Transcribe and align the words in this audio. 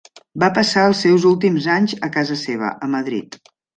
Va 0.43 0.47
passar 0.53 0.85
els 0.91 1.01
seus 1.05 1.27
últims 1.33 1.67
anys 1.75 1.93
a 2.07 2.09
casa 2.17 2.39
seva, 2.45 2.73
a 2.89 2.91
Madrid. 2.95 3.39